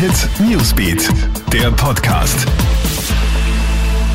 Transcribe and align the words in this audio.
Hit 0.00 0.30
Newsbeat, 0.40 1.10
der 1.52 1.70
Podcast. 1.72 2.46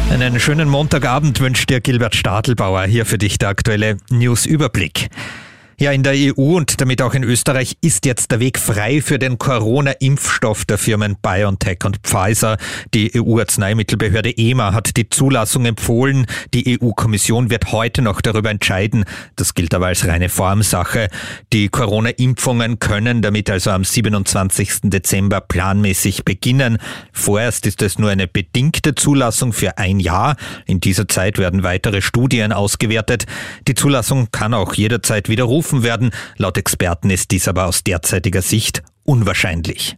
Einen 0.09 0.39
schönen 0.39 0.67
Montagabend 0.67 1.39
wünscht 1.39 1.69
dir 1.69 1.79
Gilbert 1.79 2.15
Stadelbauer. 2.15 2.85
Hier 2.85 3.05
für 3.05 3.19
dich 3.19 3.37
der 3.37 3.49
aktuelle 3.49 3.97
Newsüberblick. 4.09 5.09
Ja, 5.77 5.91
in 5.91 6.03
der 6.03 6.13
EU 6.15 6.55
und 6.55 6.79
damit 6.79 7.01
auch 7.01 7.13
in 7.15 7.25
Österreich 7.25 7.75
ist 7.81 8.05
jetzt 8.05 8.31
der 8.31 8.39
Weg 8.39 8.59
frei 8.59 9.01
für 9.01 9.19
den 9.19 9.37
Corona-Impfstoff 9.37 10.63
der 10.63 10.77
Firmen 10.77 11.17
BioNTech 11.21 11.79
und 11.83 11.97
Pfizer. 11.97 12.55
Die 12.93 13.11
EU-Arzneimittelbehörde 13.13 14.37
EMA 14.37 14.71
hat 14.71 14.95
die 14.95 15.09
Zulassung 15.09 15.65
empfohlen. 15.65 16.27
Die 16.53 16.79
EU-Kommission 16.81 17.49
wird 17.49 17.73
heute 17.73 18.01
noch 18.01 18.21
darüber 18.21 18.51
entscheiden. 18.51 19.03
Das 19.35 19.53
gilt 19.53 19.73
aber 19.73 19.87
als 19.87 20.07
reine 20.07 20.29
Formsache. 20.29 21.09
Die 21.51 21.67
Corona-Impfungen 21.67 22.79
können 22.79 23.21
damit 23.21 23.49
also 23.49 23.71
am 23.71 23.83
27. 23.83 24.79
Dezember 24.83 25.41
planmäßig 25.41 26.23
beginnen. 26.23 26.77
Vorerst 27.11 27.65
ist 27.65 27.81
es 27.81 27.99
nur 27.99 28.11
eine 28.11 28.27
bedingte 28.27 28.95
Zulassung 28.95 29.51
für 29.51 29.77
ein 29.77 29.99
Jahr. 29.99 30.37
In 30.67 30.79
dieser 30.79 31.09
Zeit 31.09 31.37
werden 31.37 31.63
weitere 31.63 32.01
Studien 32.01 32.53
ausgewertet. 32.53 33.25
Die 33.67 33.75
Zulassung 33.75 34.29
kann 34.31 34.53
auch 34.53 34.73
jederzeit 34.73 35.27
widerrufen 35.27 35.64
gerufen 35.65 35.83
werden. 35.83 36.11
Laut 36.37 36.57
Experten 36.57 37.09
ist 37.09 37.31
dies 37.31 37.47
aber 37.47 37.65
aus 37.65 37.83
derzeitiger 37.83 38.41
Sicht 38.41 38.83
unwahrscheinlich. 39.03 39.97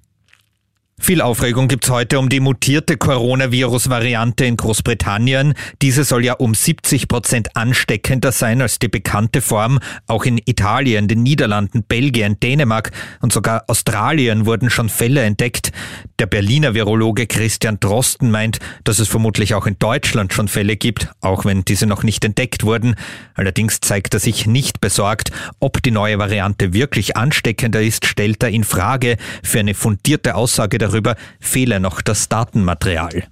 Viel 0.99 1.21
Aufregung 1.21 1.67
gibt's 1.67 1.91
heute 1.91 2.17
um 2.17 2.27
die 2.27 2.39
mutierte 2.39 2.97
Coronavirus-Variante 2.97 4.45
in 4.45 4.57
Großbritannien. 4.57 5.53
Diese 5.83 6.03
soll 6.03 6.25
ja 6.25 6.33
um 6.33 6.55
70 6.55 7.07
Prozent 7.07 7.55
ansteckender 7.55 8.31
sein 8.31 8.63
als 8.63 8.79
die 8.79 8.87
bekannte 8.87 9.41
Form. 9.41 9.77
Auch 10.07 10.25
in 10.25 10.39
Italien, 10.43 11.07
den 11.07 11.21
Niederlanden, 11.21 11.83
Belgien, 11.83 12.39
Dänemark 12.39 12.89
und 13.21 13.31
sogar 13.31 13.65
Australien 13.67 14.47
wurden 14.47 14.71
schon 14.71 14.89
Fälle 14.89 15.21
entdeckt. 15.21 15.71
Der 16.19 16.25
Berliner 16.25 16.73
Virologe 16.73 17.27
Christian 17.27 17.79
Drosten 17.79 18.31
meint, 18.31 18.57
dass 18.83 18.97
es 18.97 19.07
vermutlich 19.07 19.53
auch 19.53 19.67
in 19.67 19.77
Deutschland 19.77 20.33
schon 20.33 20.47
Fälle 20.47 20.75
gibt, 20.75 21.09
auch 21.21 21.45
wenn 21.45 21.63
diese 21.63 21.85
noch 21.85 22.01
nicht 22.01 22.25
entdeckt 22.25 22.63
wurden. 22.63 22.95
Allerdings 23.35 23.81
zeigt 23.81 24.15
er 24.15 24.19
sich 24.19 24.47
nicht 24.47 24.81
besorgt. 24.81 25.31
Ob 25.59 25.83
die 25.83 25.91
neue 25.91 26.17
Variante 26.17 26.73
wirklich 26.73 27.15
ansteckender 27.15 27.83
ist, 27.83 28.07
stellt 28.07 28.41
er 28.41 28.49
in 28.49 28.63
Frage. 28.63 29.17
Für 29.43 29.59
eine 29.59 29.75
fundierte 29.75 30.33
Aussage 30.33 30.79
darüber 30.79 31.15
fehle 31.39 31.79
noch 31.79 32.01
das 32.01 32.29
Datenmaterial. 32.29 33.27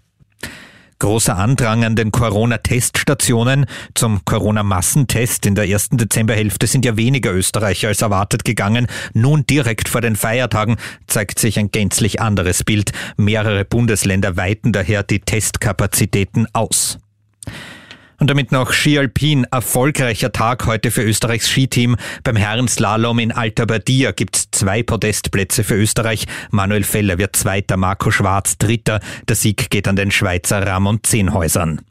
Großer 1.00 1.38
Andrang 1.38 1.84
an 1.84 1.96
den 1.96 2.12
Corona-Teststationen. 2.12 3.66
Zum 3.94 4.24
Corona-Massentest 4.26 5.46
in 5.46 5.56
der 5.56 5.68
ersten 5.68 5.98
Dezemberhälfte 5.98 6.68
sind 6.68 6.86
ja 6.86 6.98
weniger 6.98 7.34
Österreicher 7.34 7.90
als 7.90 8.02
erwartet 8.02 8.46
gegangen. 8.46 8.88
Nun 9.14 9.46
direkt 9.46 9.90
vor 9.90 10.02
den 10.02 10.16
Feiertagen 10.16 10.78
zeigt 11.08 11.40
sich 11.40 11.60
ein 11.60 11.72
gänzlich 11.72 12.22
anderes 12.22 12.64
Bild. 12.64 12.92
Mehrere 13.18 13.66
Bundesländer 13.66 14.38
weiten 14.38 14.72
daher 14.72 15.04
die 15.04 15.20
Testkapazitäten 15.20 16.48
aus. 16.54 16.98
Und 18.20 18.30
damit 18.30 18.52
noch 18.52 18.72
Ski 18.72 18.98
Alpin. 18.98 19.46
Erfolgreicher 19.52 20.32
Tag 20.32 20.66
heute 20.66 20.92
für 20.92 21.04
Österreichs 21.04 21.50
Skiteam. 21.50 21.98
Beim 22.24 22.36
Herrenslalom 22.36 23.20
in 23.20 23.32
Alta 23.32 23.66
Badia 23.66 24.12
gibt's 24.12 24.48
zwei 24.52 24.84
Podestplätze 24.84 25.64
für 25.64 25.76
Österreich. 25.76 26.26
Manuel 26.50 26.84
Feller 26.84 27.18
wird 27.18 27.36
Zweiter, 27.36 27.78
Marco 27.78 28.12
Schwarz 28.12 28.58
Dritter. 28.58 29.02
Der 29.28 29.36
Sieg 29.36 29.70
geht 29.70 29.88
an 29.88 29.96
den 29.96 30.12
Schweizer 30.12 30.66
Ramon 30.66 31.00
Zehnhäusern. 31.04 31.82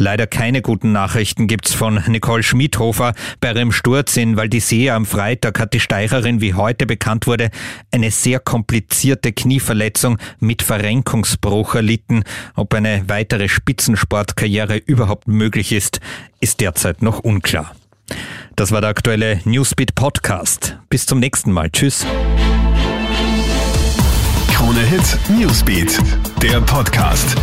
Leider 0.00 0.26
keine 0.26 0.62
guten 0.62 0.92
Nachrichten 0.92 1.46
gibt's 1.46 1.74
von 1.74 2.02
Nicole 2.06 2.42
Schmidhofer. 2.42 3.12
Bei 3.38 3.52
ihrem 3.52 3.70
Sturz 3.70 4.16
in 4.16 4.34
Val 4.34 4.48
am 4.88 5.04
Freitag 5.04 5.60
hat 5.60 5.74
die 5.74 5.80
Steicherin, 5.80 6.40
wie 6.40 6.54
heute 6.54 6.86
bekannt 6.86 7.26
wurde, 7.26 7.50
eine 7.90 8.10
sehr 8.10 8.40
komplizierte 8.40 9.34
Knieverletzung 9.34 10.16
mit 10.38 10.62
Verrenkungsbruch 10.62 11.74
erlitten. 11.74 12.24
Ob 12.54 12.72
eine 12.72 13.04
weitere 13.08 13.50
Spitzensportkarriere 13.50 14.78
überhaupt 14.78 15.28
möglich 15.28 15.70
ist, 15.70 16.00
ist 16.40 16.62
derzeit 16.62 17.02
noch 17.02 17.18
unklar. 17.18 17.74
Das 18.56 18.72
war 18.72 18.80
der 18.80 18.88
aktuelle 18.88 19.42
Newsbeat 19.44 19.94
Podcast. 19.94 20.78
Bis 20.88 21.04
zum 21.04 21.18
nächsten 21.18 21.52
Mal. 21.52 21.68
Tschüss. 21.68 22.06
Krone 24.50 24.80
Hit 24.80 25.18
Newsbeat, 25.28 25.98
der 26.42 26.62
Podcast. 26.62 27.36